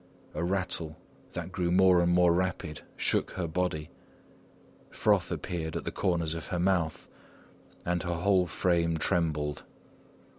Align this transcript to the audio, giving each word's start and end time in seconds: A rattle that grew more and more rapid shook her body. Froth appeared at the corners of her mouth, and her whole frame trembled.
A 0.33 0.43
rattle 0.43 0.97
that 1.33 1.51
grew 1.51 1.69
more 1.71 1.99
and 2.01 2.11
more 2.11 2.33
rapid 2.33 2.81
shook 2.97 3.29
her 3.33 3.45
body. 3.45 3.91
Froth 4.89 5.31
appeared 5.31 5.75
at 5.75 5.83
the 5.83 5.91
corners 5.91 6.33
of 6.33 6.47
her 6.47 6.57
mouth, 6.59 7.07
and 7.85 8.01
her 8.01 8.15
whole 8.15 8.47
frame 8.47 8.97
trembled. 8.97 9.61